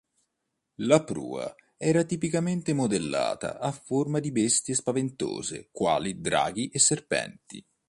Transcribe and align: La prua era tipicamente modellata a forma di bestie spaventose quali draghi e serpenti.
La 0.77 1.03
prua 1.03 1.53
era 1.77 2.03
tipicamente 2.05 2.73
modellata 2.73 3.59
a 3.59 3.71
forma 3.71 4.17
di 4.19 4.31
bestie 4.31 4.73
spaventose 4.73 5.69
quali 5.71 6.19
draghi 6.19 6.69
e 6.69 6.79
serpenti. 6.79 7.63